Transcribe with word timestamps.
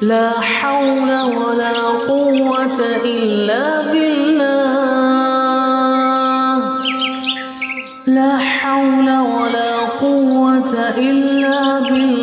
لا 0.00 0.30
حول 0.30 1.20
ولا 1.20 1.78
قوة 2.08 2.80
إلا 3.04 3.80
بالله. 3.92 4.40
لا 8.06 8.38
حول 8.38 9.18
ولا 9.18 9.76
قوة 10.00 10.74
إلا 10.96 11.80
بالله. 11.80 12.19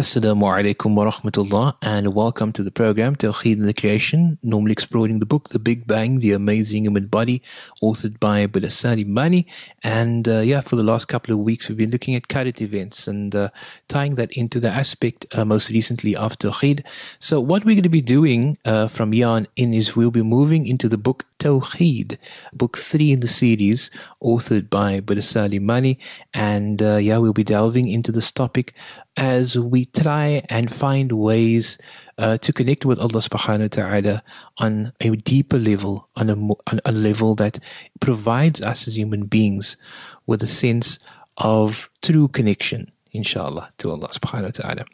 Assalamu 0.00 0.44
alaikum 0.44 0.94
wa 0.94 1.10
rahmatullah 1.10 1.76
and 1.82 2.14
welcome 2.14 2.54
to 2.54 2.62
the 2.62 2.70
program 2.70 3.14
Tawheed 3.14 3.58
in 3.58 3.66
the 3.66 3.74
Creation, 3.74 4.38
normally 4.42 4.72
exploring 4.72 5.18
the 5.18 5.26
book 5.26 5.50
The 5.50 5.58
Big 5.58 5.86
Bang, 5.86 6.20
The 6.20 6.32
Amazing 6.32 6.84
Human 6.84 7.06
Body, 7.06 7.42
authored 7.82 8.18
by 8.18 8.46
Bilasani 8.46 9.06
Manie. 9.06 9.46
And 9.84 10.26
uh, 10.26 10.38
yeah, 10.38 10.62
for 10.62 10.76
the 10.76 10.82
last 10.82 11.06
couple 11.06 11.34
of 11.34 11.40
weeks, 11.40 11.68
we've 11.68 11.76
been 11.76 11.90
looking 11.90 12.14
at 12.14 12.28
current 12.28 12.62
events 12.62 13.06
and 13.06 13.34
uh, 13.34 13.50
tying 13.88 14.14
that 14.14 14.32
into 14.32 14.58
the 14.58 14.70
aspect 14.70 15.26
uh, 15.34 15.44
most 15.44 15.68
recently 15.68 16.16
of 16.16 16.38
Tawheed. 16.38 16.82
So 17.18 17.38
what 17.38 17.66
we're 17.66 17.74
going 17.74 17.82
to 17.82 17.90
be 17.90 18.00
doing 18.00 18.56
uh, 18.64 18.88
from 18.88 19.12
here 19.12 19.28
on 19.28 19.48
in 19.54 19.74
is 19.74 19.96
we'll 19.96 20.10
be 20.10 20.22
moving 20.22 20.66
into 20.66 20.88
the 20.88 20.96
book 20.96 21.26
Tawheed, 21.40 22.18
book 22.52 22.76
three 22.76 23.10
in 23.12 23.20
the 23.20 23.28
series, 23.28 23.90
authored 24.22 24.68
by 24.68 25.00
Bilasali 25.00 25.58
Manie. 25.60 25.98
And 26.34 26.82
uh, 26.82 26.96
yeah, 26.96 27.16
we'll 27.16 27.32
be 27.32 27.44
delving 27.44 27.88
into 27.88 28.12
this 28.12 28.30
topic 28.30 28.74
as 29.16 29.56
we 29.56 29.86
try 29.86 30.44
and 30.48 30.70
find 30.72 31.12
ways 31.12 31.78
uh, 32.18 32.36
to 32.38 32.52
connect 32.52 32.84
with 32.84 33.00
Allah 33.00 33.24
subhanahu 33.24 33.72
wa 33.72 33.74
ta'ala 33.80 34.22
on 34.58 34.92
a 35.00 35.16
deeper 35.16 35.56
level, 35.56 36.08
on 36.14 36.28
a, 36.28 36.36
on 36.36 36.80
a 36.84 36.92
level 36.92 37.34
that 37.36 37.58
provides 38.00 38.60
us 38.60 38.86
as 38.86 38.96
human 38.96 39.24
beings 39.24 39.76
with 40.26 40.42
a 40.42 40.48
sense 40.48 40.98
of 41.38 41.88
true 42.02 42.28
connection, 42.28 42.92
inshallah, 43.12 43.72
to 43.78 43.90
Allah 43.90 44.08
subhanahu 44.12 44.52
wa 44.52 44.56
ta'ala. 44.60 44.84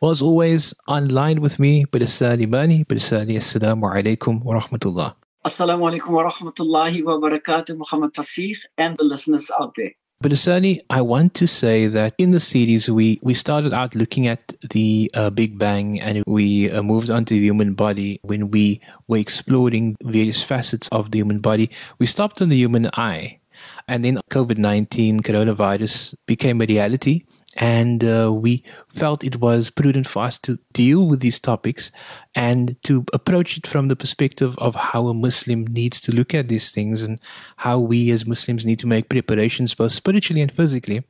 Well, 0.00 0.10
as 0.10 0.20
always, 0.20 0.74
online 0.88 1.40
with 1.40 1.62
me, 1.62 1.84
Bilasali 1.86 2.48
Manie. 2.48 2.82
Bilasali, 2.84 3.38
assalamu 3.38 3.86
alaikum 3.86 4.42
wa 4.42 4.58
rahmatullah. 4.58 5.14
Assalamu 5.44 5.90
alaikum 5.90 6.10
wa 6.10 6.30
rahmatullahi 6.30 7.02
wa 7.02 7.18
barakatuh, 7.18 7.76
Muhammad 7.76 8.14
Fasih, 8.14 8.56
and 8.78 8.96
the 8.96 9.02
listeners 9.02 9.50
out 9.60 9.74
there. 9.74 9.90
But 10.20 10.30
Asani, 10.30 10.78
I 10.88 11.00
want 11.00 11.34
to 11.34 11.48
say 11.48 11.88
that 11.88 12.14
in 12.16 12.30
the 12.30 12.38
series, 12.38 12.88
we, 12.88 13.18
we 13.24 13.34
started 13.34 13.72
out 13.72 13.96
looking 13.96 14.28
at 14.28 14.54
the 14.70 15.10
uh, 15.14 15.30
Big 15.30 15.58
Bang 15.58 16.00
and 16.00 16.22
we 16.28 16.70
uh, 16.70 16.84
moved 16.84 17.10
on 17.10 17.24
to 17.24 17.34
the 17.34 17.40
human 17.40 17.74
body. 17.74 18.20
When 18.22 18.52
we 18.52 18.80
were 19.08 19.18
exploring 19.18 19.96
various 20.04 20.44
facets 20.44 20.86
of 20.92 21.10
the 21.10 21.18
human 21.18 21.40
body, 21.40 21.70
we 21.98 22.06
stopped 22.06 22.40
on 22.40 22.48
the 22.48 22.56
human 22.56 22.88
eye. 22.92 23.40
And 23.88 24.04
then 24.04 24.20
COVID 24.30 24.58
19 24.58 25.22
coronavirus 25.22 26.14
became 26.24 26.62
a 26.62 26.66
reality. 26.66 27.24
And 27.56 28.02
uh, 28.02 28.32
we 28.32 28.62
felt 28.88 29.22
it 29.22 29.40
was 29.40 29.70
prudent 29.70 30.08
for 30.08 30.22
us 30.22 30.38
to 30.40 30.58
deal 30.72 31.06
with 31.06 31.20
these 31.20 31.38
topics 31.38 31.90
and 32.34 32.82
to 32.84 33.04
approach 33.12 33.58
it 33.58 33.66
from 33.66 33.88
the 33.88 33.96
perspective 33.96 34.56
of 34.58 34.74
how 34.74 35.08
a 35.08 35.14
Muslim 35.14 35.66
needs 35.66 36.00
to 36.02 36.12
look 36.12 36.34
at 36.34 36.48
these 36.48 36.70
things 36.70 37.02
and 37.02 37.20
how 37.58 37.78
we 37.78 38.10
as 38.10 38.26
Muslims 38.26 38.64
need 38.64 38.78
to 38.78 38.86
make 38.86 39.10
preparations 39.10 39.74
both 39.74 39.92
spiritually 39.92 40.40
and 40.40 40.50
physically. 40.50 41.04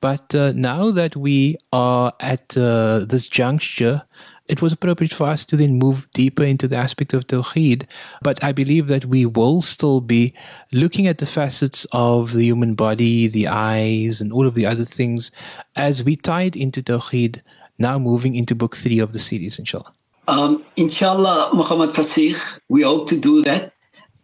But 0.00 0.34
uh, 0.34 0.52
now 0.54 0.90
that 0.92 1.16
we 1.16 1.56
are 1.72 2.12
at 2.20 2.56
uh, 2.56 3.00
this 3.00 3.26
juncture, 3.26 4.02
it 4.50 4.60
was 4.60 4.72
appropriate 4.72 5.14
for 5.14 5.28
us 5.28 5.46
to 5.46 5.56
then 5.56 5.78
move 5.78 6.10
deeper 6.12 6.42
into 6.42 6.66
the 6.66 6.76
aspect 6.76 7.14
of 7.14 7.26
Tawheed. 7.26 7.86
But 8.20 8.42
I 8.42 8.50
believe 8.50 8.88
that 8.88 9.04
we 9.04 9.24
will 9.24 9.62
still 9.62 10.00
be 10.00 10.34
looking 10.72 11.06
at 11.06 11.18
the 11.18 11.26
facets 11.26 11.86
of 11.92 12.32
the 12.32 12.44
human 12.44 12.74
body, 12.74 13.28
the 13.28 13.46
eyes, 13.46 14.20
and 14.20 14.32
all 14.32 14.46
of 14.48 14.56
the 14.56 14.66
other 14.66 14.84
things 14.84 15.30
as 15.76 16.02
we 16.02 16.16
tie 16.16 16.42
it 16.42 16.56
into 16.56 16.82
Tawheed, 16.82 17.42
now 17.78 17.96
moving 17.98 18.34
into 18.34 18.54
book 18.56 18.76
three 18.76 18.98
of 18.98 19.12
the 19.12 19.20
series, 19.20 19.58
inshallah. 19.58 19.92
Um, 20.26 20.64
inshallah, 20.76 21.50
Muhammad 21.54 21.90
Fasih, 21.90 22.36
we 22.68 22.82
hope 22.82 23.08
to 23.08 23.18
do 23.18 23.42
that. 23.42 23.72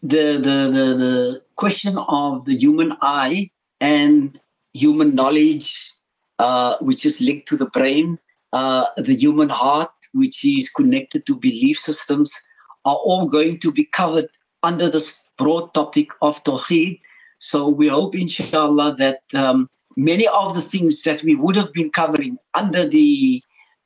The, 0.03 0.34
the, 0.47 0.56
the, 0.77 0.87
the 1.05 1.43
question 1.55 1.97
of 1.97 2.45
the 2.45 2.55
human 2.55 2.97
eye 3.01 3.51
and 3.81 4.39
human 4.75 5.15
knowledge, 5.15 5.93
uh, 6.39 6.77
which 6.81 7.06
is 7.06 7.21
linked 7.21 7.49
to 7.49 7.56
the 7.56 7.67
brain, 7.67 8.19
uh, 8.53 8.87
the 8.97 9.15
human 9.15 9.49
heart, 9.49 9.91
which 10.16 10.44
is 10.44 10.71
connected 10.71 11.27
to 11.27 11.37
belief 11.37 11.78
systems, 11.78 12.34
are 12.84 12.97
all 12.97 13.27
going 13.27 13.59
to 13.60 13.71
be 13.72 13.84
covered 13.84 14.28
under 14.62 14.91
this 14.91 15.19
broad 15.38 15.75
topic 15.75 16.09
of 16.22 16.43
Tawheed. 16.44 17.00
So 17.38 17.69
we 17.69 17.88
hope, 17.88 18.15
inshallah, 18.15 18.97
that 18.99 19.21
um, 19.34 19.69
many 19.97 20.27
of 20.28 20.54
the 20.54 20.62
things 20.62 21.03
that 21.03 21.22
we 21.22 21.34
would 21.34 21.56
have 21.56 21.72
been 21.72 21.91
covering 21.91 22.38
under 22.54 22.88
the 22.88 23.43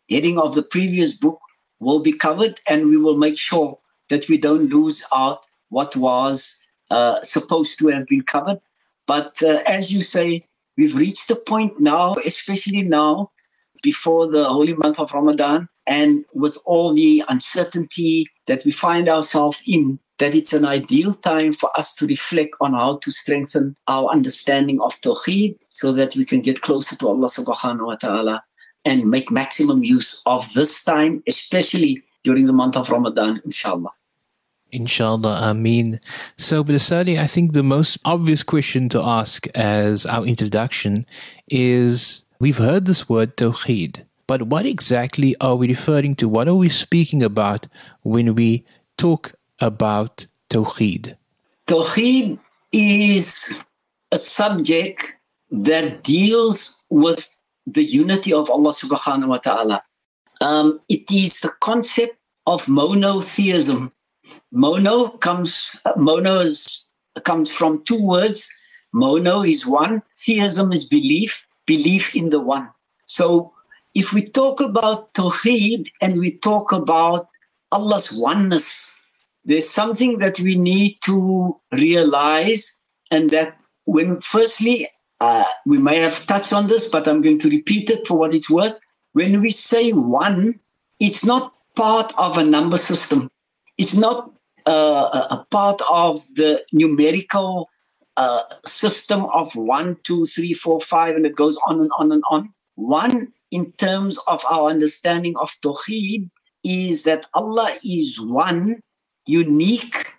heading 0.08 0.38
of 0.38 0.54
the 0.54 0.62
previous 0.62 1.16
book 1.16 1.40
will 1.80 2.00
be 2.00 2.12
covered, 2.12 2.60
and 2.68 2.88
we 2.88 2.96
will 2.96 3.16
make 3.16 3.38
sure 3.38 3.78
that 4.08 4.28
we 4.28 4.38
don't 4.38 4.68
lose 4.68 5.02
out 5.12 5.46
what 5.70 5.96
was 5.96 6.60
uh, 6.90 7.22
supposed 7.22 7.78
to 7.78 7.88
have 7.88 8.06
been 8.06 8.22
covered. 8.22 8.60
But 9.06 9.42
uh, 9.42 9.62
as 9.66 9.92
you 9.92 10.02
say, 10.02 10.46
we've 10.76 10.94
reached 10.94 11.28
the 11.28 11.36
point 11.36 11.80
now, 11.80 12.16
especially 12.24 12.82
now, 12.82 13.30
before 13.82 14.30
the 14.30 14.44
holy 14.44 14.74
month 14.74 14.98
of 14.98 15.12
Ramadan, 15.12 15.68
and 15.90 16.24
with 16.32 16.56
all 16.64 16.94
the 16.94 17.24
uncertainty 17.28 18.28
that 18.46 18.64
we 18.64 18.70
find 18.70 19.08
ourselves 19.08 19.60
in, 19.66 19.98
that 20.18 20.34
it's 20.36 20.52
an 20.52 20.64
ideal 20.64 21.12
time 21.12 21.52
for 21.52 21.68
us 21.76 21.96
to 21.96 22.06
reflect 22.06 22.54
on 22.60 22.74
how 22.74 22.98
to 22.98 23.10
strengthen 23.10 23.76
our 23.88 24.08
understanding 24.08 24.80
of 24.80 24.92
Tawheed 25.00 25.58
so 25.68 25.92
that 25.92 26.14
we 26.14 26.24
can 26.24 26.42
get 26.42 26.62
closer 26.62 26.94
to 26.96 27.08
Allah 27.08 27.26
subhanahu 27.26 27.86
wa 27.86 27.96
ta'ala 27.96 28.44
and 28.84 29.10
make 29.10 29.32
maximum 29.32 29.82
use 29.82 30.22
of 30.26 30.54
this 30.54 30.84
time, 30.84 31.24
especially 31.26 32.02
during 32.22 32.46
the 32.46 32.52
month 32.52 32.76
of 32.76 32.88
Ramadan, 32.88 33.42
inshallah. 33.44 33.90
Inshallah, 34.70 35.50
Ameen. 35.50 35.98
So, 36.38 36.62
Bilasali, 36.62 37.18
I 37.18 37.26
think 37.26 37.52
the 37.52 37.64
most 37.64 37.98
obvious 38.04 38.44
question 38.44 38.88
to 38.90 39.02
ask 39.02 39.48
as 39.56 40.06
our 40.06 40.24
introduction 40.24 41.06
is 41.48 42.24
we've 42.38 42.58
heard 42.58 42.86
this 42.86 43.08
word 43.08 43.36
Tawheed, 43.36 44.04
but 44.30 44.44
what 44.44 44.64
exactly 44.64 45.34
are 45.40 45.56
we 45.56 45.66
referring 45.66 46.14
to? 46.14 46.28
What 46.28 46.46
are 46.46 46.54
we 46.54 46.68
speaking 46.68 47.20
about 47.20 47.66
when 48.02 48.36
we 48.36 48.64
talk 48.96 49.34
about 49.58 50.24
Tawheed? 50.48 51.16
Tawheed 51.66 52.38
is 52.70 53.64
a 54.12 54.18
subject 54.18 55.02
that 55.50 56.04
deals 56.04 56.80
with 56.90 57.26
the 57.66 57.82
unity 57.82 58.32
of 58.32 58.48
Allah 58.48 58.70
subhanahu 58.70 59.26
wa 59.26 59.38
ta'ala. 59.38 59.82
Um, 60.40 60.78
it 60.88 61.10
is 61.10 61.40
the 61.40 61.50
concept 61.58 62.14
of 62.46 62.68
monotheism. 62.68 63.90
Mono 64.52 65.08
comes 65.08 65.74
mono 65.96 66.38
is, 66.38 66.88
comes 67.24 67.50
from 67.50 67.82
two 67.82 68.00
words. 68.00 68.48
Mono 68.92 69.42
is 69.42 69.66
one, 69.66 70.04
theism 70.16 70.70
is 70.70 70.84
belief, 70.84 71.44
belief 71.66 72.14
in 72.14 72.30
the 72.30 72.38
one. 72.38 72.70
So 73.06 73.54
if 73.94 74.12
we 74.12 74.26
talk 74.26 74.60
about 74.60 75.12
Tawheed 75.14 75.90
and 76.00 76.18
we 76.18 76.32
talk 76.38 76.72
about 76.72 77.28
Allah's 77.72 78.12
oneness, 78.12 78.98
there's 79.44 79.68
something 79.68 80.18
that 80.18 80.38
we 80.38 80.56
need 80.56 80.98
to 81.02 81.58
realize, 81.72 82.80
and 83.10 83.30
that 83.30 83.56
when 83.84 84.20
firstly, 84.20 84.88
uh, 85.20 85.44
we 85.66 85.78
may 85.78 85.96
have 85.96 86.26
touched 86.26 86.52
on 86.52 86.66
this, 86.66 86.88
but 86.88 87.08
I'm 87.08 87.20
going 87.20 87.38
to 87.40 87.50
repeat 87.50 87.90
it 87.90 88.06
for 88.06 88.16
what 88.16 88.34
it's 88.34 88.50
worth. 88.50 88.78
When 89.12 89.40
we 89.40 89.50
say 89.50 89.92
one, 89.92 90.60
it's 90.98 91.24
not 91.24 91.54
part 91.74 92.12
of 92.16 92.38
a 92.38 92.44
number 92.44 92.76
system. 92.76 93.30
It's 93.76 93.94
not 93.94 94.32
uh, 94.66 95.26
a 95.30 95.46
part 95.50 95.80
of 95.90 96.22
the 96.36 96.64
numerical 96.72 97.68
uh, 98.16 98.42
system 98.66 99.24
of 99.26 99.52
one, 99.54 99.96
two, 100.04 100.26
three, 100.26 100.54
four, 100.54 100.80
five, 100.80 101.16
and 101.16 101.26
it 101.26 101.34
goes 101.34 101.58
on 101.66 101.80
and 101.80 101.90
on 101.98 102.12
and 102.12 102.22
on. 102.30 102.52
One, 102.76 103.32
in 103.50 103.72
terms 103.72 104.18
of 104.26 104.42
our 104.48 104.70
understanding 104.70 105.36
of 105.36 105.50
Tawheed, 105.62 106.30
is 106.64 107.04
that 107.04 107.26
Allah 107.34 107.72
is 107.84 108.20
one, 108.20 108.82
unique, 109.26 110.12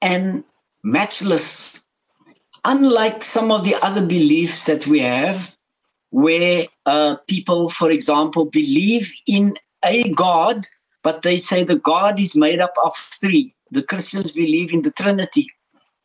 and 0.00 0.44
matchless. 0.82 1.82
Unlike 2.64 3.24
some 3.24 3.50
of 3.50 3.64
the 3.64 3.74
other 3.76 4.04
beliefs 4.04 4.66
that 4.66 4.86
we 4.86 5.00
have, 5.00 5.56
where 6.10 6.66
uh, 6.86 7.16
people, 7.26 7.68
for 7.68 7.90
example, 7.90 8.46
believe 8.46 9.12
in 9.26 9.56
a 9.84 10.10
God, 10.12 10.64
but 11.02 11.22
they 11.22 11.38
say 11.38 11.64
the 11.64 11.76
God 11.76 12.18
is 12.18 12.34
made 12.34 12.60
up 12.60 12.74
of 12.82 12.94
three. 12.96 13.54
The 13.70 13.82
Christians 13.82 14.32
believe 14.32 14.72
in 14.72 14.82
the 14.82 14.90
Trinity, 14.90 15.48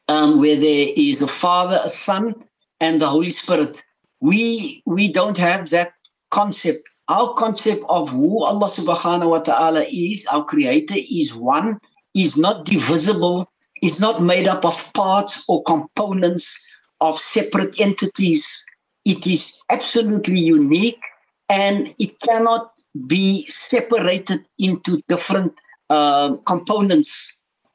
um, 0.08 0.40
where 0.40 0.56
there 0.56 0.88
is 0.96 1.22
a 1.22 1.28
Father, 1.28 1.82
a 1.84 1.90
Son, 1.90 2.36
and 2.80 3.02
the 3.02 3.08
Holy 3.08 3.30
Spirit. 3.30 3.84
We 4.20 4.84
we 4.86 5.12
don't 5.12 5.38
have 5.38 5.70
that 5.72 5.94
concept. 6.34 6.90
Our 7.08 7.36
concept 7.36 7.84
of 7.90 8.10
who 8.10 8.44
Allah 8.44 8.68
subhanahu 8.68 9.30
wa 9.30 9.40
ta'ala 9.40 9.86
is, 9.86 10.26
our 10.34 10.44
creator, 10.44 10.98
is 10.98 11.34
one, 11.36 11.78
is 12.16 12.38
not 12.38 12.66
divisible, 12.66 13.46
is 13.82 14.02
not 14.02 14.22
made 14.22 14.48
up 14.48 14.66
of 14.66 14.76
parts 14.94 15.46
or 15.48 15.62
components 15.64 16.58
of 17.02 17.20
separate 17.20 17.80
entities. 17.80 18.66
it 19.06 19.28
is 19.28 19.60
absolutely 19.70 20.40
unique 20.40 21.04
and 21.50 21.94
it 22.00 22.20
cannot 22.22 22.72
be 23.08 23.46
separated 23.48 24.46
into 24.58 25.02
different 25.10 25.54
uh, 25.90 26.36
components. 26.46 27.32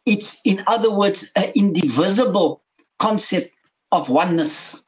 It's, 0.06 0.40
in 0.46 0.62
other 0.66 0.90
words, 0.90 1.30
an 1.36 1.52
indivisible 1.54 2.62
concept 2.98 3.50
of 3.92 4.08
oneness. 4.08 4.84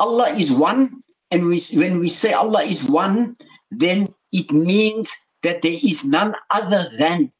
Allah 0.00 0.30
is 0.30 0.50
one, 0.50 1.03
and 1.34 1.46
we, 1.46 1.60
when 1.74 1.98
we 1.98 2.08
say 2.08 2.32
Allah 2.32 2.62
is 2.62 2.84
one, 2.84 3.36
then 3.72 4.14
it 4.32 4.52
means 4.52 5.12
that 5.42 5.62
there 5.62 5.76
is 5.82 6.06
none 6.06 6.36
other 6.48 6.88
than. 6.96 7.32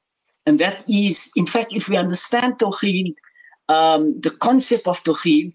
And 0.46 0.58
that 0.58 0.90
is, 0.90 1.30
in 1.36 1.46
fact, 1.46 1.72
if 1.72 1.88
we 1.88 1.96
understand 1.96 2.58
Tawheed, 2.58 3.14
um, 3.68 4.20
the 4.20 4.30
concept 4.30 4.88
of 4.88 5.00
Tawheed, 5.04 5.54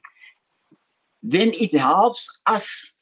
then 1.21 1.51
it 1.53 1.75
helps 1.77 2.29
us 2.45 2.95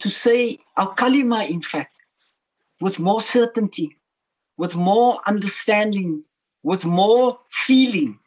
to 0.00 0.10
say 0.10 0.58
our 0.76 0.92
kalima, 0.96 1.48
in 1.48 1.62
fact, 1.62 1.94
with 2.80 2.98
more 2.98 3.22
certainty, 3.22 3.96
with 4.56 4.74
more 4.74 5.20
understanding, 5.24 6.24
with 6.64 6.84
more 6.84 7.38
feeling. 7.48 8.18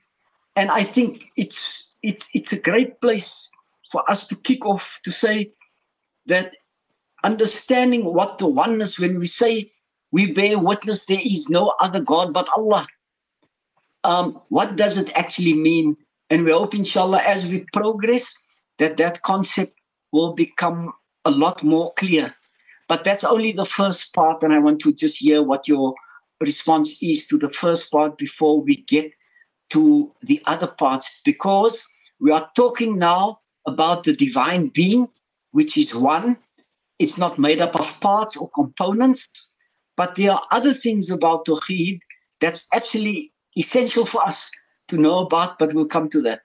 And 0.55 0.71
I 0.71 0.85
think 0.85 1.25
it's 1.35 1.85
it's 2.01 2.29
it's 2.33 2.53
a 2.53 2.61
great 2.61 3.01
place 3.01 3.51
for 3.91 4.09
us 4.09 4.27
to 4.27 4.35
kick 4.37 4.65
off 4.65 5.01
to 5.03 5.11
say 5.11 5.51
that 6.31 6.55
understanding 7.23 8.03
what 8.05 8.37
the 8.39 8.47
oneness 8.47 8.97
when 8.97 9.19
we 9.19 9.27
say 9.27 9.71
we 10.11 10.31
bear 10.31 10.57
witness 10.59 11.05
there 11.05 11.21
is 11.23 11.49
no 11.49 11.73
other 11.79 11.99
God 11.99 12.33
but 12.33 12.49
Allah. 12.57 12.87
Um, 14.03 14.41
what 14.49 14.75
does 14.75 14.97
it 14.97 15.15
actually 15.15 15.53
mean? 15.53 15.95
And 16.29 16.43
we 16.43 16.51
hope, 16.51 16.73
inshallah, 16.73 17.21
as 17.21 17.45
we 17.45 17.65
progress, 17.71 18.33
that 18.79 18.97
that 18.97 19.21
concept 19.21 19.77
will 20.11 20.33
become 20.33 20.93
a 21.25 21.31
lot 21.31 21.63
more 21.63 21.93
clear. 21.93 22.33
But 22.87 23.03
that's 23.03 23.23
only 23.23 23.51
the 23.51 23.65
first 23.65 24.13
part, 24.13 24.43
and 24.43 24.53
I 24.53 24.59
want 24.59 24.81
to 24.81 24.91
just 24.91 25.19
hear 25.19 25.43
what 25.43 25.67
your 25.67 25.93
response 26.41 27.01
is 27.01 27.27
to 27.27 27.37
the 27.37 27.49
first 27.49 27.91
part 27.91 28.17
before 28.17 28.61
we 28.61 28.77
get 28.87 29.11
to 29.69 30.11
the 30.21 30.41
other 30.45 30.67
parts, 30.67 31.21
because 31.23 31.85
we 32.19 32.31
are 32.31 32.49
talking 32.55 32.97
now 32.97 33.39
about 33.65 34.03
the 34.03 34.13
divine 34.13 34.69
being, 34.69 35.07
which 35.51 35.77
is 35.77 35.93
one. 35.95 36.37
It's 36.99 37.17
not 37.17 37.39
made 37.39 37.61
up 37.61 37.75
of 37.79 37.99
parts 37.99 38.37
or 38.37 38.49
components, 38.49 39.29
but 39.97 40.15
there 40.15 40.31
are 40.31 40.41
other 40.51 40.73
things 40.73 41.09
about 41.09 41.45
Tawheed 41.45 41.99
that's 42.39 42.67
absolutely 42.73 43.31
essential 43.57 44.05
for 44.05 44.23
us 44.23 44.49
to 44.89 44.97
know 44.97 45.19
about, 45.19 45.57
but 45.59 45.73
we'll 45.73 45.87
come 45.87 46.09
to 46.09 46.21
that. 46.21 46.41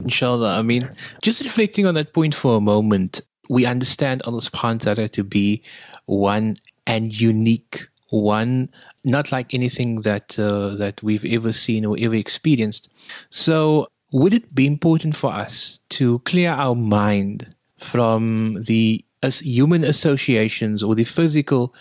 Inshallah. 0.00 0.58
I 0.58 0.62
mean, 0.62 0.88
just 1.22 1.42
reflecting 1.42 1.86
on 1.86 1.94
that 1.94 2.12
point 2.12 2.34
for 2.34 2.56
a 2.56 2.60
moment, 2.60 3.20
we 3.48 3.66
understand 3.66 4.22
Allah 4.26 4.40
subhanahu 4.40 4.86
wa 4.86 4.94
ta'ala 4.94 5.08
to 5.08 5.24
be 5.24 5.62
one 6.06 6.56
and 6.86 7.18
unique, 7.18 7.86
one 8.10 8.70
not 9.04 9.30
like 9.32 9.54
anything 9.54 10.02
that 10.02 10.38
uh, 10.38 10.76
that 10.76 11.02
we've 11.02 11.24
ever 11.24 11.52
seen 11.52 11.84
or 11.84 11.96
ever 12.00 12.14
experienced. 12.14 12.88
So 13.30 13.88
would 14.12 14.34
it 14.34 14.54
be 14.54 14.66
important 14.66 15.14
for 15.16 15.32
us 15.32 15.80
to 15.90 16.20
clear 16.20 16.50
our 16.50 16.74
mind 16.74 17.54
from 17.76 18.62
the 18.64 19.04
as 19.24 19.40
human 19.40 19.84
associations 19.84 20.82
or 20.82 20.94
the 20.94 21.04
physical 21.04 21.74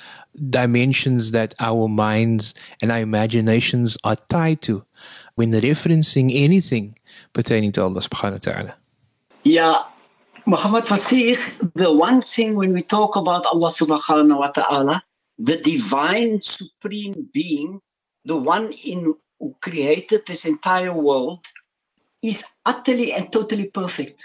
dimensions 0.49 1.31
that 1.31 1.53
our 1.59 1.89
minds 1.89 2.55
and 2.81 2.89
our 2.89 3.01
imaginations 3.01 3.97
are 4.05 4.15
tied 4.29 4.61
to 4.61 4.85
when 5.35 5.51
referencing 5.51 6.31
anything 6.33 6.97
pertaining 7.33 7.71
to 7.73 7.83
Allah 7.83 7.99
subhanahu 7.99 8.39
wa 8.39 8.51
ta'ala? 8.51 8.73
Yeah, 9.43 9.83
Muhammad 10.45 10.85
Fasih, 10.85 11.35
the 11.75 11.91
one 11.91 12.21
thing 12.21 12.55
when 12.55 12.71
we 12.71 12.81
talk 12.81 13.15
about 13.15 13.45
Allah 13.45 13.69
subhanahu 13.69 14.39
wa 14.39 14.51
ta'ala, 14.51 15.03
the 15.37 15.59
divine 15.59 16.39
supreme 16.41 17.27
being, 17.33 17.81
the 18.23 18.37
one 18.37 18.71
in 18.85 19.15
who 19.39 19.53
created 19.59 20.23
this 20.25 20.45
entire 20.45 20.93
world, 20.93 21.43
is 22.23 22.47
utterly 22.65 23.11
and 23.11 23.31
totally 23.31 23.67
perfect. 23.67 24.23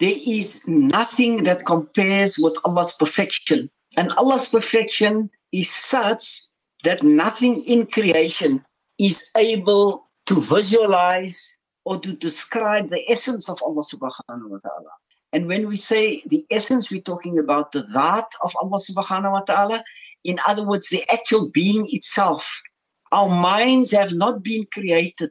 There 0.00 0.14
is 0.26 0.66
nothing 0.66 1.44
that 1.44 1.66
compares 1.66 2.38
with 2.38 2.56
Allah's 2.64 2.92
perfection. 2.92 3.70
And 3.96 4.12
Allah's 4.12 4.48
perfection 4.48 5.30
is 5.52 5.70
such 5.70 6.42
that 6.82 7.02
nothing 7.02 7.62
in 7.64 7.86
creation 7.86 8.64
is 8.98 9.30
able 9.36 10.10
to 10.26 10.34
visualize 10.34 11.60
or 11.84 12.00
to 12.00 12.12
describe 12.12 12.88
the 12.88 13.02
essence 13.10 13.48
of 13.48 13.62
Allah 13.62 13.82
subhanahu 13.82 14.50
wa 14.50 14.58
ta'ala. 14.58 14.90
And 15.32 15.46
when 15.46 15.68
we 15.68 15.76
say 15.76 16.22
the 16.26 16.44
essence, 16.50 16.90
we're 16.90 17.02
talking 17.02 17.38
about 17.38 17.72
the 17.72 17.82
that 17.94 18.26
of 18.42 18.52
Allah 18.62 18.78
subhanahu 18.78 19.32
wa 19.32 19.40
ta'ala. 19.40 19.84
In 20.24 20.38
other 20.46 20.64
words, 20.64 20.88
the 20.88 21.04
actual 21.12 21.50
being 21.50 21.86
itself. 21.90 22.48
Our 23.12 23.28
minds 23.28 23.92
have 23.92 24.12
not 24.12 24.42
been 24.42 24.66
created 24.72 25.30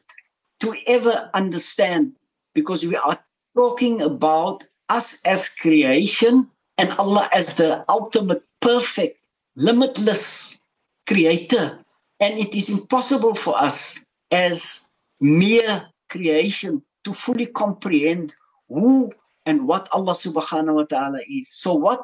to 0.60 0.76
ever 0.88 1.30
understand 1.34 2.14
because 2.54 2.86
we 2.86 2.96
are 2.96 3.20
talking 3.56 4.02
about 4.02 4.66
us 4.90 5.22
as 5.26 5.50
creation 5.50 6.50
and 6.78 6.92
Allah 6.94 7.30
as 7.34 7.56
the 7.56 7.86
ultimate, 7.90 8.44
perfect, 8.62 9.20
limitless 9.56 10.60
creator. 11.08 11.80
And 12.20 12.40
it 12.40 12.56
is 12.56 12.70
impossible 12.70 13.36
for 13.36 13.58
us 13.58 14.00
as 14.32 14.88
mere 15.20 15.86
creation 16.10 16.82
to 17.04 17.14
fully 17.14 17.46
comprehend 17.46 18.34
who 18.70 19.12
and 19.46 19.68
what 19.68 19.90
Allah 19.92 20.14
subhanahu 20.14 20.76
wa 20.76 20.86
ta'ala 20.86 21.20
is. 21.28 21.52
So 21.52 21.74
what 21.74 22.04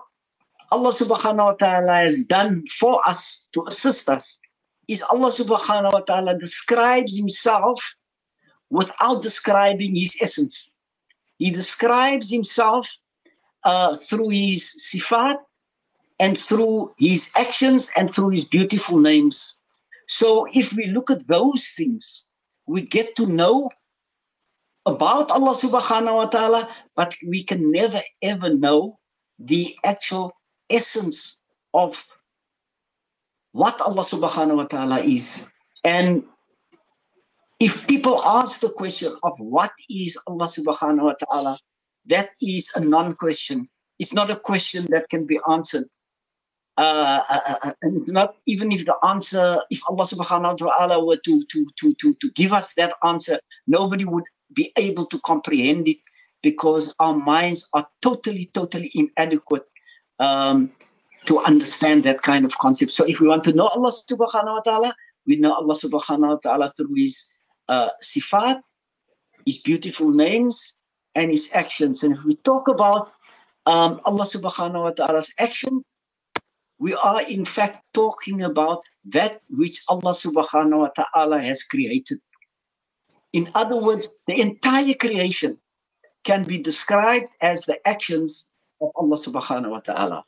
Allah 0.72 0.92
subhanahu 0.92 1.46
wa 1.46 1.58
ta'ala 1.58 2.04
has 2.04 2.26
done 2.26 2.66
for 2.68 3.02
us 3.08 3.48
to 3.54 3.66
assist 3.68 4.10
us 4.10 4.40
is 4.88 5.02
Allah 5.02 5.32
subhanahu 5.32 5.94
wa 5.94 6.02
ta'ala 6.02 6.38
describes 6.38 7.18
himself 7.18 7.80
without 8.70 9.22
describing 9.24 9.96
his 9.96 10.18
essence. 10.22 10.74
He 11.40 11.50
describes 11.52 12.30
himself 12.30 12.86
uh, 13.64 13.96
through 13.96 14.30
his 14.30 14.76
sifat 14.78 15.38
and 16.20 16.38
through 16.38 16.94
his 17.00 17.32
actions 17.36 17.92
and 17.96 18.14
through 18.14 18.30
his 18.30 18.46
beautiful 18.46 19.00
names. 19.00 19.58
So 20.08 20.48
if 20.54 20.74
we 20.74 20.88
look 20.88 21.10
at 21.10 21.28
those 21.28 21.74
things, 21.76 22.30
we 22.68 22.82
get 22.84 23.16
to 23.16 23.26
know 23.26 23.70
about 24.86 25.32
Allah 25.32 25.56
subhanahu 25.56 26.16
wa 26.16 26.26
ta'ala, 26.28 26.68
but 26.96 27.16
we 27.26 27.44
can 27.44 27.72
never 27.72 28.02
ever 28.22 28.54
know 28.54 29.00
the 29.40 29.76
actual 29.84 30.34
essence 30.70 31.38
of 31.74 32.04
what 33.52 33.80
Allah 33.82 34.04
subhanahu 34.04 34.58
wa 34.58 34.68
ta'ala 34.68 35.00
is. 35.00 35.52
And 35.84 36.24
if 37.60 37.88
people 37.88 38.24
ask 38.24 38.62
the 38.62 38.70
question 38.70 39.16
of 39.24 39.34
what 39.40 39.72
is 39.90 40.18
Allah 40.28 40.46
subhanahu 40.46 41.04
wa 41.04 41.16
ta'ala, 41.20 41.60
that 42.06 42.30
is 42.42 42.72
a 42.76 42.80
non-question. 42.80 43.68
It's 44.00 44.14
not 44.14 44.32
a 44.32 44.38
question 44.38 44.88
that 44.92 45.10
can 45.10 45.26
be 45.26 45.40
answered. 45.50 45.84
Uh, 46.78 47.22
uh, 47.30 47.40
uh, 47.46 47.56
uh 47.64 47.74
and 47.82 47.98
it's 47.98 48.10
not 48.10 48.36
even 48.46 48.72
if 48.72 48.86
the 48.86 48.96
answer, 49.04 49.60
if 49.70 49.82
Allah 49.90 50.06
subhanahu 50.06 50.62
wa 50.62 50.72
ta'ala 50.72 51.06
were 51.06 51.18
to, 51.18 51.44
to, 51.52 51.68
to, 51.80 51.94
to, 51.96 52.14
to 52.14 52.32
give 52.32 52.54
us 52.54 52.74
that 52.76 52.94
answer, 53.04 53.40
nobody 53.68 54.06
would 54.06 54.24
be 54.54 54.72
able 54.78 55.06
to 55.08 55.20
comprehend 55.20 55.90
it 55.90 55.98
because 56.42 56.96
our 57.00 57.14
minds 57.14 57.68
are 57.74 57.86
totally, 58.02 58.50
totally 58.54 58.90
inadequate 58.96 59.66
um, 60.20 60.72
to 61.26 61.40
understand 61.40 62.06
that 62.06 62.22
kind 62.22 62.46
of 62.46 62.58
concept. 62.60 62.92
So 62.92 63.06
if 63.06 63.20
we 63.20 63.28
want 63.28 63.44
to 63.44 63.54
know 63.54 63.68
Allah 63.68 63.92
subhanahu 63.92 64.56
wa 64.56 64.62
ta'ala, 64.62 64.96
we 65.28 65.36
know 65.36 65.54
Allah 65.54 65.76
subhanahu 65.76 66.30
wa 66.30 66.38
ta'ala 66.38 66.72
through 66.78 66.96
his 66.96 67.39
uh, 67.70 67.90
sifat, 68.04 68.60
his 69.46 69.60
beautiful 69.60 70.10
names, 70.10 70.80
and 71.16 71.32
his 71.32 71.50
actions. 71.54 72.04
And 72.04 72.18
if 72.18 72.24
we 72.26 72.36
talk 72.38 72.68
about 72.68 73.14
um, 73.66 74.02
Allah 74.04 74.26
subhanahu 74.26 74.84
wa 74.84 74.92
ta'ala's 74.92 75.32
actions, 75.40 75.98
we 76.80 76.94
are 76.94 77.22
in 77.22 77.46
fact 77.46 77.86
talking 77.94 78.44
about 78.44 78.82
that 79.06 79.42
which 79.50 79.84
Allah 79.88 80.14
subhanahu 80.18 80.90
wa 80.90 80.92
ta'ala 80.98 81.42
has 81.42 81.64
created. 81.64 82.20
In 83.34 83.48
other 83.54 83.78
words, 83.78 84.20
the 84.26 84.40
entire 84.42 84.96
creation 84.96 85.60
can 86.24 86.44
be 86.44 86.58
described 86.58 87.30
as 87.42 87.62
the 87.70 87.78
actions 87.88 88.52
of 88.82 88.90
Allah 88.96 89.18
subhanahu 89.18 89.72
wa 89.72 89.80
ta'ala. 89.80 90.24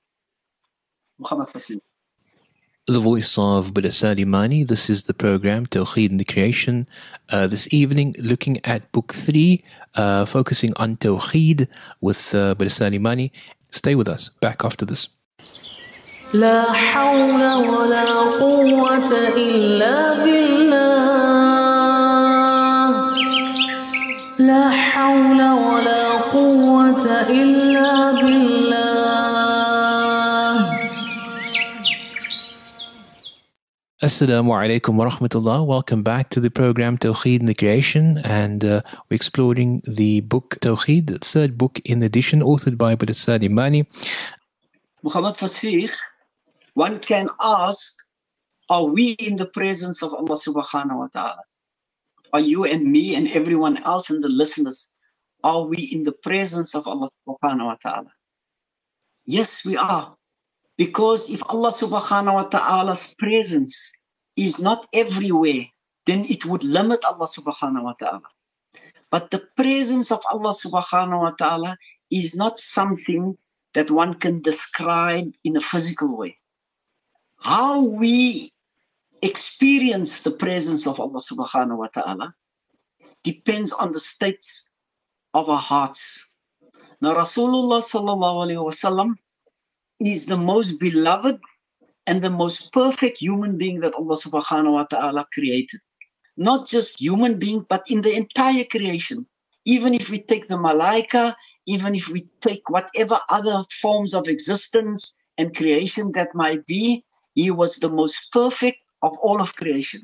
Muhammad 1.18 1.50
Faslim 1.50 1.82
The 2.87 3.01
voice 3.01 3.37
of 3.37 3.75
Buddha 3.75 3.89
Salimani. 3.89 4.65
This 4.67 4.89
is 4.89 5.05
the 5.05 5.15
program 5.15 5.67
Tawheed 5.67 6.11
in 6.11 6.19
the 6.19 6.25
Creation. 6.25 6.87
Uh, 7.31 7.49
this 7.49 7.67
evening, 7.73 8.15
looking 8.19 8.61
at 8.65 8.93
book 8.93 9.13
three, 9.13 9.65
uh, 9.97 10.25
focusing 10.25 10.73
on 10.77 10.97
Tawheed 10.97 11.67
with 12.01 12.33
uh, 12.33 12.55
Buddha 12.55 12.71
Salimani. 12.71 13.33
Stay 13.71 13.97
with 13.97 14.09
us. 14.09 14.31
Back 14.41 14.65
after 14.65 14.85
this. 14.85 15.09
لا 16.35 16.73
حول 16.73 17.53
ولا 17.55 18.11
قوة 18.41 19.13
إلا 19.37 20.25
بالله 20.25 20.97
لا 24.39 24.71
حول 24.71 25.43
ولا 25.51 26.11
قوة 26.33 27.07
إلا 27.31 28.00
Assalamu 34.02 34.50
alaikum 34.50 34.96
wa 34.96 35.08
rahmatullah. 35.08 35.64
Welcome 35.64 36.02
back 36.02 36.30
to 36.30 36.40
the 36.40 36.50
program 36.50 36.98
Tawheed 36.98 37.42
in 37.42 37.46
the 37.46 37.54
Creation, 37.54 38.18
and 38.24 38.66
uh, 38.66 38.82
we're 39.08 39.16
exploring 39.16 39.84
the 39.86 40.22
book 40.22 40.58
Tawheed, 40.60 41.06
the 41.06 41.20
third 41.20 41.56
book 41.56 41.80
in 41.86 42.02
addition, 42.02 42.40
authored 42.42 42.80
by 42.80 42.96
Brother 42.96 43.14
Sadi 43.14 43.48
Manie. 43.48 43.86
Muhammad 45.04 45.36
Fasih, 45.36 45.92
one 46.74 46.98
can 46.98 47.30
ask, 47.40 47.94
are 48.72 48.86
we 48.86 49.12
in 49.22 49.36
the 49.36 49.46
presence 49.46 50.02
of 50.02 50.16
Allah 50.16 50.34
subhanahu 50.34 50.98
wa 50.98 51.08
ta'ala? 51.14 51.44
Are 52.34 52.40
you 52.40 52.66
and 52.66 52.92
me 52.92 53.14
and 53.14 53.28
everyone 53.28 53.84
else 53.84 54.10
and 54.10 54.24
the 54.24 54.30
listeners, 54.30 54.96
are 55.44 55.62
we 55.62 55.78
in 55.78 56.06
the 56.06 56.12
presence 56.12 56.74
of 56.74 56.88
Allah 56.88 57.10
subhanahu 57.30 57.66
wa 57.66 57.76
ta'ala? 57.76 58.10
Yes, 59.26 59.64
we 59.64 59.78
are. 59.78 60.16
Because 60.82 61.30
if 61.30 61.46
Allah 61.46 61.70
subhanahu 61.70 62.42
wa 62.42 62.50
ta'ala's 62.50 63.14
presence 63.22 64.02
is 64.34 64.58
not 64.58 64.90
everywhere, 64.98 65.70
then 66.10 66.26
it 66.26 66.42
would 66.50 66.66
limit 66.66 67.06
Allah 67.06 67.30
subhanahu 67.30 67.86
wa 67.86 67.94
ta'ala. 67.94 68.26
But 69.14 69.30
the 69.30 69.46
presence 69.54 70.10
of 70.10 70.26
Allah 70.34 70.58
subhanahu 70.58 71.22
wa 71.22 71.38
ta'ala 71.38 71.78
is 72.10 72.34
not 72.34 72.58
something 72.58 73.38
that 73.78 73.94
one 73.94 74.18
can 74.18 74.42
describe 74.42 75.30
in 75.46 75.54
a 75.54 75.62
physical 75.62 76.18
way. 76.18 76.42
How 77.38 77.86
we 77.86 78.50
experience 79.22 80.26
the 80.26 80.34
presence 80.34 80.90
of 80.90 80.98
Allah 80.98 81.22
subhanahu 81.22 81.78
wa 81.78 81.94
ta'ala 81.94 82.34
depends 83.22 83.70
on 83.70 83.94
the 83.94 84.02
states 84.02 84.74
of 85.38 85.46
our 85.46 85.62
hearts. 85.62 86.26
Now, 87.06 87.14
Rasulullah 87.14 87.86
sallallahu 87.86 88.50
alayhi 88.50 88.66
wa 88.66 88.74
is 90.08 90.26
the 90.26 90.38
most 90.38 90.80
beloved 90.80 91.40
and 92.08 92.22
the 92.22 92.30
most 92.30 92.74
perfect 92.74 93.20
human 93.20 93.58
being 93.58 93.80
that 93.82 93.94
Allah 93.94 94.18
subhanahu 94.18 94.74
wa 94.74 94.86
ta'ala 94.86 95.28
created. 95.34 95.80
Not 96.38 96.68
just 96.68 97.00
human 97.00 97.38
being, 97.38 97.66
but 97.70 97.90
in 97.90 98.02
the 98.02 98.14
entire 98.14 98.64
creation. 98.64 99.26
Even 99.66 99.94
if 99.94 100.10
we 100.10 100.20
take 100.22 100.48
the 100.48 100.58
malaika, 100.58 101.36
even 101.68 101.94
if 101.94 102.10
we 102.10 102.28
take 102.42 102.70
whatever 102.70 103.20
other 103.30 103.64
forms 103.82 104.14
of 104.14 104.28
existence 104.28 105.16
and 105.38 105.56
creation 105.56 106.12
that 106.14 106.34
might 106.34 106.66
be, 106.66 107.06
he 107.36 107.52
was 107.52 107.76
the 107.76 107.90
most 107.90 108.32
perfect 108.32 108.80
of 109.02 109.16
all 109.22 109.42
of 109.42 109.56
creation. 109.56 110.02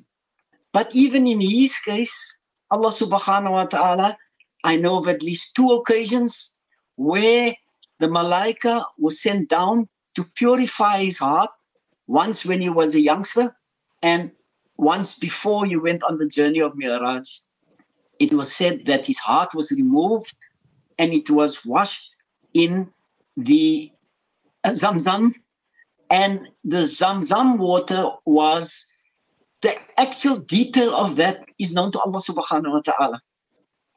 But 0.73 0.93
even 0.93 1.25
in 1.25 1.41
his 1.41 1.79
case, 1.79 2.37
Allah 2.69 2.91
subhanahu 2.91 3.51
wa 3.51 3.65
ta'ala, 3.65 4.17
I 4.63 4.77
know 4.77 4.99
of 4.99 5.07
at 5.07 5.23
least 5.23 5.55
two 5.55 5.71
occasions 5.71 6.53
where 6.95 7.55
the 7.99 8.07
malaika 8.07 8.83
was 8.97 9.21
sent 9.21 9.49
down 9.49 9.87
to 10.15 10.23
purify 10.35 11.03
his 11.03 11.17
heart. 11.17 11.49
Once 12.07 12.45
when 12.45 12.61
he 12.61 12.69
was 12.69 12.95
a 12.95 13.01
youngster, 13.01 13.53
and 14.01 14.31
once 14.77 15.17
before 15.17 15.65
he 15.65 15.75
went 15.75 16.03
on 16.03 16.17
the 16.17 16.27
journey 16.27 16.61
of 16.61 16.73
Miraj. 16.73 17.27
It 18.19 18.33
was 18.33 18.55
said 18.55 18.85
that 18.85 19.05
his 19.05 19.17
heart 19.17 19.53
was 19.53 19.71
removed 19.71 20.37
and 20.97 21.13
it 21.13 21.29
was 21.29 21.65
washed 21.65 22.09
in 22.53 22.89
the 23.35 23.91
Zamzam, 24.65 25.33
and 26.09 26.47
the 26.63 26.83
Zamzam 26.83 27.59
water 27.59 28.09
was 28.25 28.85
the 29.61 29.75
actual 29.97 30.37
detail 30.37 30.95
of 30.95 31.15
that 31.17 31.45
is 31.59 31.73
known 31.73 31.91
to 31.91 31.99
Allah 31.99 32.19
subhanahu 32.19 32.71
wa 32.71 32.81
ta'ala 32.81 33.21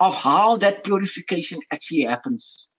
of 0.00 0.14
how 0.14 0.56
that 0.56 0.84
purification 0.84 1.60
actually 1.70 2.02
happens. 2.02 2.70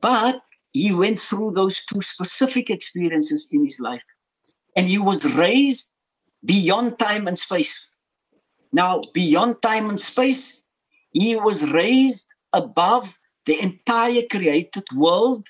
But 0.00 0.40
he 0.72 0.92
went 0.92 1.18
through 1.18 1.52
those 1.52 1.84
two 1.84 2.00
specific 2.00 2.70
experiences 2.70 3.48
in 3.52 3.64
his 3.64 3.80
life. 3.80 4.04
And 4.76 4.86
he 4.86 4.98
was 4.98 5.24
raised 5.24 5.94
beyond 6.44 6.98
time 6.98 7.26
and 7.26 7.38
space. 7.38 7.90
Now, 8.72 9.02
beyond 9.12 9.62
time 9.62 9.90
and 9.90 9.98
space, 9.98 10.64
he 11.12 11.34
was 11.36 11.68
raised 11.70 12.28
above 12.52 13.18
the 13.46 13.60
entire 13.60 14.22
created 14.30 14.84
world 14.94 15.46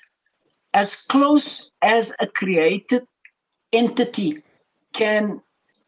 as 0.73 0.95
close 0.95 1.71
as 1.81 2.15
a 2.19 2.27
created 2.27 3.03
entity 3.73 4.41
can 4.93 5.41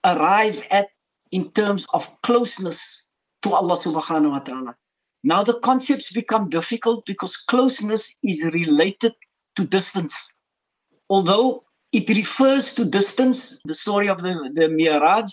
arrive 0.04 0.66
at 0.70 0.90
in 1.32 1.50
terms 1.52 1.88
of 1.94 2.10
closeness 2.22 3.08
to 3.42 3.54
Allah 3.54 3.76
subhanahu 3.76 4.32
wa 4.32 4.40
ta'ala. 4.40 4.76
Now 5.24 5.44
the 5.44 5.60
concepts 5.60 6.12
become 6.12 6.50
difficult 6.50 7.06
because 7.06 7.38
closeness 7.38 8.18
is 8.24 8.44
related 8.54 9.14
to 9.56 9.66
distance. 9.66 10.30
Although 11.10 11.64
it 11.94 12.10
refers 12.10 12.74
to 12.76 12.84
distance, 12.84 13.62
the 13.64 13.76
story 13.76 14.10
of 14.10 14.22
the, 14.22 14.34
the 14.54 14.68
Miraj, 14.68 15.32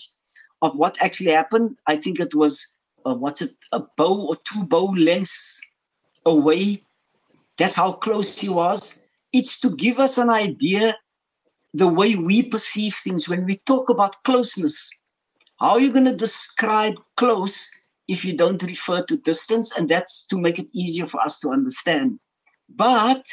of 0.61 0.75
what 0.75 1.01
actually 1.01 1.31
happened, 1.31 1.75
I 1.87 1.97
think 1.97 2.19
it 2.19 2.33
was, 2.35 2.77
uh, 3.05 3.15
what's 3.15 3.41
it, 3.41 3.51
a 3.71 3.81
bow 3.97 4.27
or 4.27 4.37
two 4.45 4.65
bow 4.65 4.85
lengths 4.85 5.59
away. 6.25 6.83
That's 7.57 7.75
how 7.75 7.93
close 7.93 8.39
he 8.39 8.47
was. 8.47 9.01
It's 9.33 9.59
to 9.61 9.75
give 9.75 9.99
us 9.99 10.17
an 10.17 10.29
idea 10.29 10.97
the 11.73 11.87
way 11.87 12.15
we 12.15 12.43
perceive 12.43 12.95
things 12.95 13.27
when 13.27 13.45
we 13.45 13.57
talk 13.65 13.89
about 13.89 14.23
closeness. 14.23 14.89
How 15.59 15.71
are 15.71 15.79
you 15.79 15.91
going 15.91 16.05
to 16.05 16.15
describe 16.15 16.95
close 17.17 17.71
if 18.11 18.25
you 18.25 18.35
don't 18.35 18.61
refer 18.61 19.01
to 19.03 19.15
distance? 19.15 19.71
And 19.77 19.87
that's 19.87 20.27
to 20.27 20.37
make 20.37 20.59
it 20.59 20.67
easier 20.73 21.07
for 21.07 21.21
us 21.21 21.39
to 21.39 21.49
understand. 21.49 22.19
But 22.67 23.23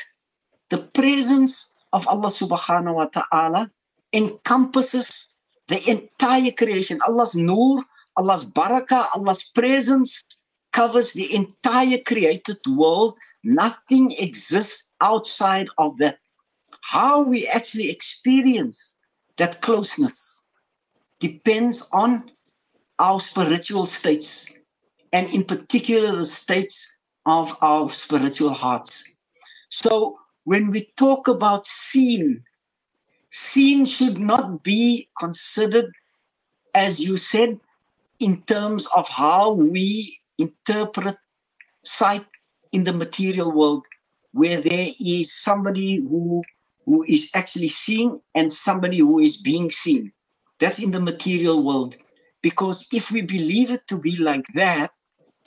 the 0.71 0.79
presence 0.79 1.67
of 1.93 2.07
Allah 2.07 2.31
subhanahu 2.31 2.95
wa 2.95 3.11
ta'ala 3.11 3.71
encompasses 4.13 5.27
the 5.67 5.83
entire 5.91 6.53
creation. 6.53 7.01
Allah's 7.07 7.35
nur, 7.35 7.83
Allah's 8.17 8.47
barakah, 8.47 9.07
Allah's 9.17 9.51
presence 9.51 10.23
covers 10.73 11.13
the 11.13 11.35
entire 11.35 11.99
created 12.07 12.59
world. 12.67 13.19
Nothing 13.43 14.13
exists 14.13 14.95
outside 15.01 15.67
of 15.79 15.99
that. 15.99 16.19
How 16.83 17.23
we 17.23 17.49
actually 17.49 17.91
experience 17.91 18.99
that 19.39 19.61
closeness 19.61 20.41
depends 21.19 21.91
on 21.93 22.31
our 22.99 23.21
spiritual 23.21 23.87
states, 23.87 24.47
and 25.13 25.31
in 25.31 25.45
particular, 25.45 26.17
the 26.17 26.27
states 26.27 26.99
of 27.27 27.57
our 27.61 27.91
spiritual 27.91 28.53
hearts. 28.53 29.05
So, 29.71 30.19
when 30.45 30.71
we 30.71 30.93
talk 30.97 31.29
about 31.29 31.67
seen, 31.67 32.43
seen 33.31 33.85
should 33.85 34.19
not 34.19 34.63
be 34.63 35.09
considered, 35.19 35.93
as 36.75 37.01
you 37.01 37.17
said, 37.17 37.61
in 38.19 38.43
terms 38.43 38.87
of 38.97 39.09
how 39.09 39.53
we 39.53 40.19
interpret 40.39 41.17
sight 41.85 42.27
in 42.73 42.85
the 42.85 42.93
material 42.93 43.53
world, 43.53 43.87
where 44.33 44.61
there 44.61 44.89
is 45.01 45.35
somebody 45.35 45.97
who 45.97 46.43
who 46.87 47.05
is 47.05 47.31
actually 47.35 47.69
seeing 47.69 48.19
and 48.35 48.51
somebody 48.51 49.01
who 49.01 49.19
is 49.19 49.37
being 49.37 49.71
seen. 49.71 50.11
That's 50.59 50.79
in 50.79 50.91
the 50.91 51.01
material 51.01 51.63
world. 51.63 51.97
Because 52.43 52.87
if 52.93 53.11
we 53.11 53.21
believe 53.21 53.71
it 53.71 53.87
to 53.89 53.99
be 53.99 54.17
like 54.17 54.47
that, 54.55 54.91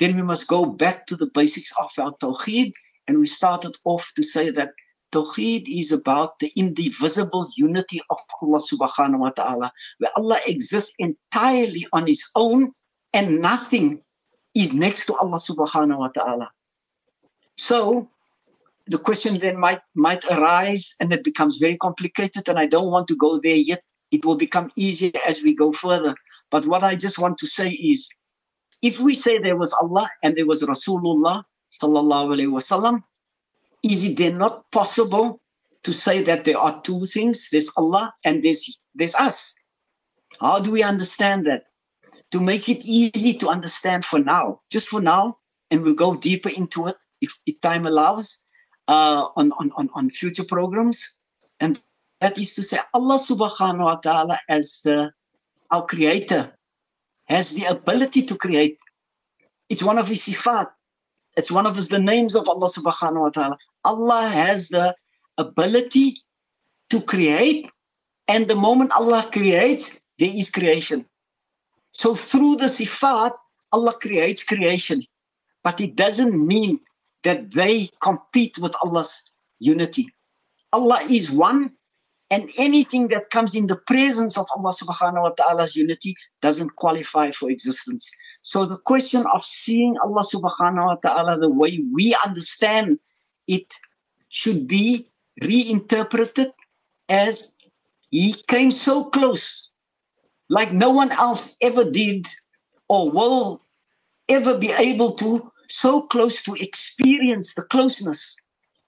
then 0.01 0.15
we 0.15 0.23
must 0.23 0.47
go 0.47 0.65
back 0.65 1.05
to 1.05 1.15
the 1.15 1.27
basics 1.27 1.71
of 1.79 1.91
our 1.99 2.11
Tawheed. 2.17 2.73
And 3.07 3.19
we 3.19 3.27
started 3.27 3.77
off 3.85 4.11
to 4.15 4.23
say 4.23 4.49
that 4.49 4.71
Tawheed 5.11 5.65
is 5.69 5.91
about 5.91 6.39
the 6.39 6.51
indivisible 6.55 7.47
unity 7.55 8.01
of 8.09 8.17
Allah 8.41 8.59
subhanahu 8.59 9.19
wa 9.19 9.29
ta'ala, 9.29 9.71
where 9.99 10.09
Allah 10.17 10.39
exists 10.47 10.91
entirely 10.97 11.85
on 11.93 12.07
His 12.07 12.23
own 12.35 12.71
and 13.13 13.41
nothing 13.41 14.01
is 14.55 14.73
next 14.73 15.05
to 15.05 15.13
Allah 15.17 15.37
subhanahu 15.37 15.99
wa 15.99 16.07
ta'ala. 16.07 16.49
So 17.57 18.09
the 18.87 18.97
question 18.97 19.37
then 19.37 19.59
might 19.59 19.81
might 19.93 20.25
arise 20.25 20.95
and 20.99 21.13
it 21.13 21.23
becomes 21.23 21.57
very 21.57 21.77
complicated 21.77 22.49
and 22.49 22.57
I 22.57 22.65
don't 22.65 22.89
want 22.89 23.07
to 23.09 23.15
go 23.15 23.39
there 23.39 23.61
yet. 23.69 23.83
It 24.09 24.25
will 24.25 24.35
become 24.35 24.71
easier 24.75 25.11
as 25.27 25.43
we 25.43 25.53
go 25.53 25.71
further. 25.71 26.15
But 26.49 26.65
what 26.65 26.83
I 26.83 26.95
just 26.95 27.19
want 27.19 27.37
to 27.37 27.47
say 27.47 27.69
is 27.69 28.09
if 28.81 28.99
we 28.99 29.13
say 29.13 29.37
there 29.37 29.57
was 29.57 29.73
Allah 29.73 30.09
and 30.23 30.35
there 30.35 30.45
was 30.45 30.63
Rasulullah 30.63 31.43
sallallahu 31.69 32.35
alaihi 32.35 32.51
wasallam, 32.51 33.03
is 33.83 34.03
it 34.03 34.17
then 34.17 34.37
not 34.37 34.69
possible 34.71 35.39
to 35.83 35.93
say 35.93 36.23
that 36.23 36.45
there 36.45 36.57
are 36.57 36.81
two 36.81 37.05
things? 37.05 37.49
There's 37.51 37.69
Allah 37.77 38.13
and 38.23 38.43
there's 38.43 38.79
there's 38.93 39.15
us. 39.15 39.53
How 40.39 40.59
do 40.59 40.71
we 40.71 40.83
understand 40.83 41.45
that? 41.47 41.63
To 42.31 42.39
make 42.39 42.69
it 42.69 42.85
easy 42.85 43.33
to 43.39 43.49
understand 43.49 44.05
for 44.05 44.19
now, 44.19 44.61
just 44.69 44.87
for 44.87 45.01
now, 45.01 45.37
and 45.69 45.83
we'll 45.83 45.95
go 45.95 46.15
deeper 46.15 46.47
into 46.49 46.87
it 46.87 46.95
if, 47.19 47.35
if 47.45 47.59
time 47.59 47.85
allows 47.85 48.45
uh, 48.87 49.27
on, 49.35 49.51
on, 49.53 49.71
on, 49.75 49.89
on 49.93 50.09
future 50.09 50.45
programs. 50.45 51.19
And 51.59 51.79
that 52.21 52.37
is 52.37 52.53
to 52.55 52.63
say, 52.63 52.79
Allah 52.93 53.17
subhanahu 53.19 53.83
wa 53.83 53.95
ta'ala, 53.95 54.39
as 54.47 54.81
the, 54.83 55.11
our 55.69 55.85
creator, 55.85 56.53
has 57.25 57.51
the 57.51 57.65
ability 57.65 58.23
to 58.23 58.35
create. 58.35 58.77
It's 59.69 59.83
one 59.83 59.97
of 59.97 60.07
his 60.07 60.23
sifat. 60.23 60.67
It's 61.37 61.51
one 61.51 61.65
of 61.65 61.75
his, 61.75 61.87
the 61.87 61.99
names 61.99 62.35
of 62.35 62.49
Allah 62.49 62.67
subhanahu 62.67 63.21
wa 63.21 63.29
ta'ala. 63.29 63.57
Allah 63.85 64.27
has 64.27 64.69
the 64.69 64.95
ability 65.37 66.21
to 66.89 67.01
create. 67.01 67.69
And 68.27 68.47
the 68.47 68.55
moment 68.55 68.91
Allah 68.91 69.27
creates, 69.31 70.01
there 70.19 70.31
is 70.33 70.51
creation. 70.51 71.05
So 71.91 72.15
through 72.15 72.57
the 72.57 72.65
sifat, 72.65 73.31
Allah 73.71 73.93
creates 73.93 74.43
creation, 74.43 75.03
but 75.63 75.79
it 75.79 75.95
doesn't 75.95 76.35
mean 76.35 76.79
that 77.23 77.51
they 77.51 77.89
compete 78.01 78.57
with 78.57 78.75
Allah's 78.83 79.31
unity. 79.59 80.13
Allah 80.73 81.01
is 81.09 81.31
one, 81.31 81.71
and 82.31 82.49
anything 82.57 83.09
that 83.09 83.29
comes 83.29 83.53
in 83.53 83.67
the 83.67 83.75
presence 83.75 84.37
of 84.37 84.47
Allah 84.55 84.71
subhanahu 84.71 85.21
wa 85.21 85.29
ta'ala's 85.31 85.75
unity 85.75 86.15
doesn't 86.41 86.77
qualify 86.77 87.29
for 87.31 87.51
existence. 87.51 88.09
So 88.41 88.65
the 88.65 88.77
question 88.77 89.25
of 89.33 89.43
seeing 89.43 89.97
Allah 90.01 90.23
subhanahu 90.23 90.85
wa 90.85 90.95
ta'ala 90.95 91.39
the 91.39 91.49
way 91.49 91.83
we 91.93 92.15
understand 92.25 92.99
it 93.47 93.67
should 94.29 94.65
be 94.65 95.11
reinterpreted 95.43 96.53
as 97.09 97.57
he 98.09 98.33
came 98.47 98.71
so 98.71 99.03
close, 99.03 99.69
like 100.49 100.71
no 100.71 100.91
one 100.91 101.11
else 101.11 101.57
ever 101.61 101.83
did 101.91 102.27
or 102.87 103.11
will 103.11 103.61
ever 104.29 104.57
be 104.57 104.71
able 104.71 105.13
to, 105.13 105.51
so 105.67 106.03
close 106.03 106.43
to 106.43 106.55
experience 106.55 107.55
the 107.55 107.63
closeness 107.63 108.37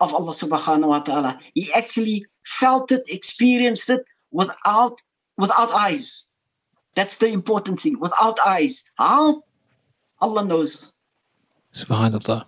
of 0.03 0.13
Allah 0.13 0.35
subhanahu 0.35 0.91
wa 0.91 0.99
ta'ala. 0.99 1.39
He 1.53 1.71
actually 1.73 2.25
felt 2.45 2.91
it, 2.91 3.03
experienced 3.07 3.89
it 3.89 4.03
without 4.31 4.99
without 5.37 5.71
eyes. 5.71 6.25
That's 6.95 7.17
the 7.17 7.27
important 7.27 7.79
thing. 7.79 7.99
Without 7.99 8.37
eyes. 8.45 8.85
How? 8.95 9.41
Allah 10.21 10.45
knows. 10.45 10.95
Subhanallah. 11.73 12.45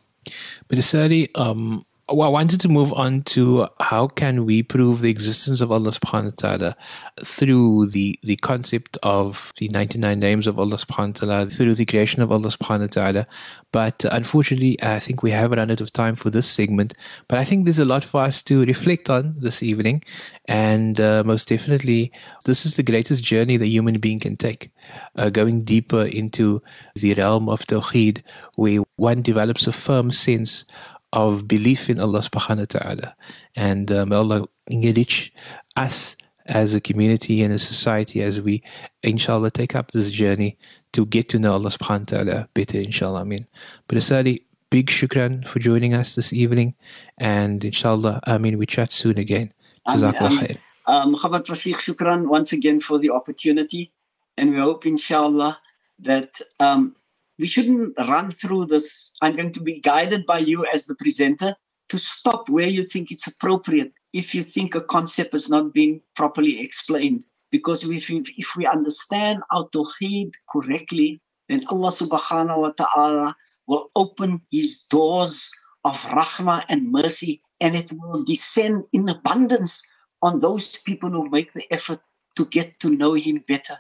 But 0.68 0.78
Asadi, 0.78 1.30
um, 1.36 1.82
well, 2.08 2.28
I 2.28 2.32
wanted 2.32 2.60
to 2.62 2.70
move 2.70 2.94
on 2.94 3.24
to 3.24 3.68
how 3.80 4.08
can 4.08 4.46
we 4.46 4.62
prove 4.62 5.02
the 5.02 5.10
existence 5.10 5.60
of 5.60 5.72
Allah 5.72 5.90
subhanahu 5.90 6.26
wa 6.26 6.50
ta'ala 6.50 6.78
through 7.24 7.88
the, 7.88 8.20
the 8.22 8.36
concept 8.36 8.96
of 9.02 9.52
the 9.58 9.70
99 9.70 10.20
names 10.20 10.46
of 10.46 10.60
Allah 10.60 10.78
subhanahu 10.78 11.24
wa 11.24 11.28
ta'ala, 11.28 11.50
through 11.50 11.74
the 11.74 11.86
creation 11.86 12.22
of 12.22 12.32
Allah 12.32 12.50
subhanahu 12.50 12.82
wa 12.82 12.88
ta'ala. 12.88 13.28
But 13.72 14.06
unfortunately, 14.06 14.78
I 14.84 15.00
think 15.00 15.24
we 15.24 15.32
have 15.32 15.50
run 15.50 15.72
out 15.72 15.82
of 15.82 15.92
time 15.92 16.16
for 16.16 16.30
this 16.30 16.48
segment. 16.48 16.94
But 17.28 17.40
I 17.40 17.44
think 17.44 17.66
there's 17.66 17.80
a 17.80 17.86
lot 17.86 18.04
for 18.04 18.22
us 18.22 18.44
to 18.44 18.64
reflect 18.64 19.10
on 19.10 19.36
this 19.40 19.64
evening. 19.64 20.04
And 20.48 21.02
uh, 21.02 21.24
most 21.26 21.50
definitely, 21.50 22.12
this 22.46 22.68
is 22.68 22.76
the 22.76 22.84
greatest 22.84 23.24
journey 23.24 23.58
the 23.58 23.68
human 23.68 24.00
being 24.00 24.20
can 24.20 24.38
take, 24.38 24.70
uh, 25.16 25.32
going 25.32 25.64
deeper 25.64 26.04
into 26.04 26.62
the 26.94 27.16
realm 27.16 27.50
of 27.50 27.66
Tawheed, 27.66 28.22
where 28.54 28.84
one 28.96 29.24
develops 29.24 29.66
a 29.66 29.72
firm 29.72 30.12
sense 30.12 30.66
of 31.14 31.48
belief 31.48 31.90
in 31.90 32.00
Allah 32.00 32.20
subhanahu 32.20 32.74
wa 32.74 32.80
ta'ala. 32.80 33.16
And 33.56 33.92
uh, 33.92 34.06
may 34.06 34.16
Allah 34.16 34.48
enrich 34.68 35.34
us 35.76 36.18
as 36.46 36.76
a 36.76 36.82
community 36.82 37.42
and 37.42 37.54
a 37.54 37.60
society 37.60 38.22
as 38.22 38.40
we, 38.42 38.64
inshallah, 39.04 39.52
take 39.52 39.76
up 39.76 39.92
this 39.92 40.12
journey 40.12 40.58
to 40.94 41.06
get 41.06 41.30
to 41.30 41.40
know 41.40 41.54
Allah 41.54 41.70
subhanahu 41.70 42.12
wa 42.12 42.24
ta'ala 42.24 42.50
better, 42.54 42.80
inshallah. 42.80 43.22
I 43.22 43.24
mean, 43.24 43.48
but 43.88 43.98
Asadi, 43.98 44.44
big 44.70 44.88
shukran 44.88 45.48
for 45.48 45.60
joining 45.60 45.94
us 45.94 46.16
this 46.16 46.32
evening. 46.34 46.76
And 47.18 47.64
inshallah, 47.64 48.20
I 48.26 48.38
mean, 48.38 48.58
we 48.58 48.66
chat 48.66 48.92
soon 48.92 49.18
again. 49.18 49.54
Jazakallah 49.88 50.38
khair. 50.40 50.58
Uh, 50.86 51.08
Muhammad 51.08 51.46
Rasikh, 51.46 51.78
shukran 51.78 52.28
once 52.28 52.54
again 52.54 52.80
for 52.80 53.00
the 53.00 53.10
opportunity. 53.10 53.92
And 54.38 54.52
we 54.52 54.60
hope, 54.60 54.86
inshallah, 54.86 55.60
that 56.00 56.42
um, 56.60 56.96
we 57.38 57.48
shouldn't 57.48 57.94
run 57.98 58.32
through 58.32 58.66
this. 58.68 59.16
I'm 59.22 59.36
going 59.36 59.52
to 59.54 59.62
be 59.62 59.80
guided 59.80 60.26
by 60.26 60.40
you 60.40 60.66
as 60.74 60.86
the 60.86 60.96
presenter 60.96 61.56
to 61.90 62.00
stop 62.00 62.50
where 62.50 62.68
you 62.68 62.84
think 62.86 63.12
it's 63.12 63.28
appropriate 63.28 63.92
if 64.14 64.34
you 64.34 64.44
think 64.44 64.74
a 64.74 64.82
concept 64.82 65.34
has 65.34 65.50
not 65.50 65.74
been 65.74 66.02
properly 66.16 66.62
explained. 66.62 67.26
Because 67.52 67.84
if 67.84 68.10
we, 68.10 68.24
if 68.38 68.56
we 68.56 68.66
understand 68.66 69.44
our 69.52 69.68
tawheed 69.70 70.32
correctly, 70.50 71.22
then 71.48 71.64
Allah 71.70 71.90
subhanahu 71.90 72.58
wa 72.58 72.72
ta'ala 72.72 73.36
will 73.68 73.90
open 73.96 74.42
his 74.52 74.84
doors 74.90 75.52
of 75.84 75.96
rahmah 76.02 76.66
and 76.70 76.92
mercy 76.92 77.42
and 77.62 77.76
it 77.76 77.92
will 77.94 78.24
descend 78.24 78.86
in 78.94 79.08
abundance 79.10 79.86
on 80.22 80.40
those 80.40 80.82
people 80.82 81.10
who 81.10 81.30
make 81.30 81.54
the 81.54 81.72
effort 81.72 82.00
to 82.36 82.46
get 82.46 82.80
to 82.80 82.90
know 82.90 83.14
him 83.14 83.44
better 83.48 83.78